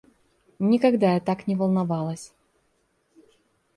[0.57, 2.33] Никогда я так не волновалась.